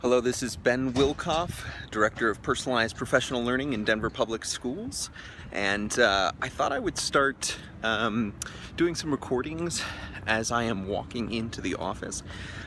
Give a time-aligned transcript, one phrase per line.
[0.00, 5.10] Hello, this is Ben Wilkoff, Director of Personalized Professional Learning in Denver Public Schools.
[5.50, 8.32] And uh, I thought I would start um,
[8.76, 9.82] doing some recordings
[10.24, 12.22] as I am walking into the office.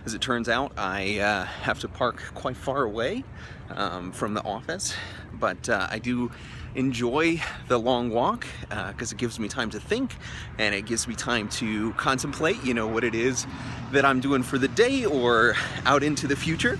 [0.05, 3.23] As it turns out, I uh, have to park quite far away
[3.70, 4.93] um, from the office,
[5.32, 6.32] but uh, I do
[6.75, 10.18] enjoy the long walk because uh, it gives me time to think
[10.57, 13.48] and it gives me time to contemplate, you know, what it is
[13.93, 15.55] that I'm doing for the day or
[15.86, 16.77] out into the future.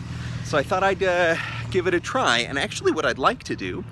[0.52, 1.38] So I thought I'd uh,
[1.70, 2.40] give it a try.
[2.40, 3.86] And actually, what I'd like to do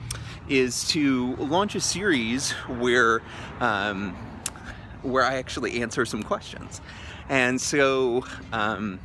[0.49, 3.21] is to launch a series where
[3.61, 4.13] um,
[5.01, 6.81] where I actually answer some questions.
[7.29, 8.99] And so um,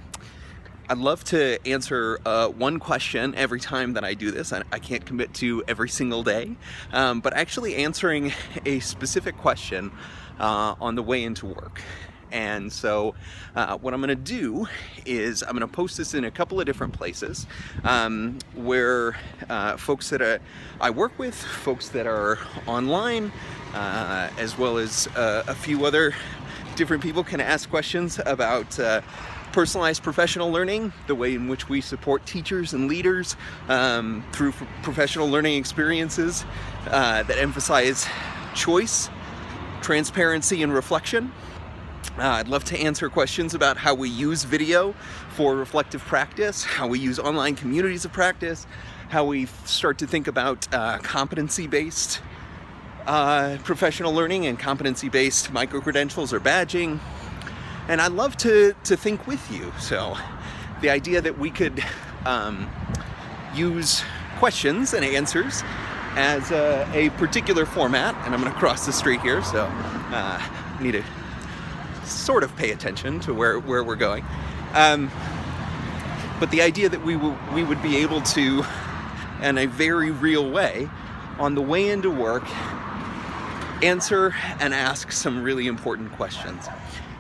[0.89, 4.53] I'd love to answer uh, one question every time that I do this.
[4.53, 6.57] I, I can't commit to every single day,
[6.93, 8.33] um, but actually answering
[8.67, 9.93] a specific question
[10.41, 11.83] uh, on the way into work.
[12.35, 13.15] And so,
[13.55, 14.67] uh, what I'm going to do
[15.07, 17.47] is I'm going to post this in a couple of different places
[17.85, 19.17] um, where
[19.49, 20.39] uh, folks that uh,
[20.81, 23.31] I work with, folks that are online,
[23.73, 26.13] uh, as well as uh, a few other
[26.75, 29.01] different people can ask questions about uh,
[29.53, 33.37] personalized professional learning, the way in which we support teachers and leaders
[33.69, 34.51] um, through
[34.83, 36.45] professional learning experiences
[36.89, 38.09] uh, that emphasize
[38.57, 39.09] choice,
[39.81, 41.31] transparency, and reflection.
[42.17, 44.95] Uh, I'd love to answer questions about how we use video
[45.31, 48.69] for reflective practice, how we use online communities of practice,
[49.09, 52.23] how we start to think about uh, competency based
[53.07, 57.01] uh, professional learning and competency based micro credentials or badging.
[57.89, 59.73] And I'd love to, to think with you.
[59.81, 60.17] So,
[60.83, 61.85] the idea that we could
[62.27, 62.71] um,
[63.57, 64.05] use
[64.39, 65.65] questions and answers
[66.15, 70.41] as a, a, particular format, and I'm going to cross the street here, so uh,
[70.81, 71.03] need to
[72.05, 74.25] sort of pay attention to where, where we're going.
[74.75, 75.11] Um,
[76.41, 78.65] but the idea that we, w- we would be able to,
[79.43, 80.89] in a very real way,
[81.39, 82.45] on the way into work,
[83.83, 86.67] answer and ask some really important questions.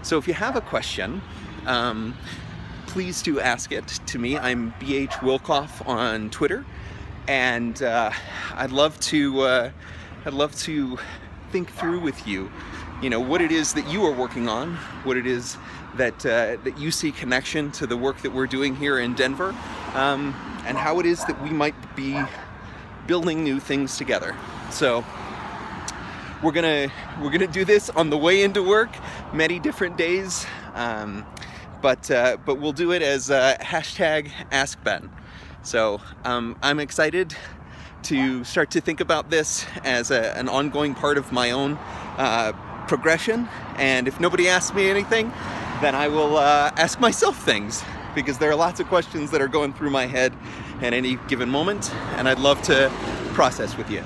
[0.03, 1.20] So if you have a question,
[1.66, 2.16] um,
[2.87, 4.38] please do ask it to me.
[4.38, 6.64] I'm BH Wilkoff on Twitter,
[7.26, 8.10] and uh,
[8.54, 9.70] I'd love to uh,
[10.25, 10.98] I'd love to
[11.50, 12.50] think through with you
[13.03, 15.56] you know what it is that you are working on, what it is
[15.97, 19.55] that uh, that you see connection to the work that we're doing here in Denver,
[19.94, 20.34] um,
[20.66, 22.21] and how it is that we might be
[23.06, 24.37] building new things together.
[24.71, 25.05] So
[26.43, 26.88] we're gonna
[27.21, 28.91] we're gonna do this on the way into work,
[29.32, 31.25] many different days, um,
[31.82, 35.11] but uh, but we'll do it as uh, hashtag Ask Ben.
[35.62, 37.37] So um, I'm excited
[38.05, 41.78] to start to think about this as a, an ongoing part of my own
[42.19, 42.53] uh,
[42.88, 43.48] progression.
[43.76, 45.32] And if nobody asks me anything,
[45.80, 47.82] then I will uh, ask myself things
[48.14, 50.32] because there are lots of questions that are going through my head
[50.80, 52.90] at any given moment, and I'd love to
[53.32, 54.02] process with you.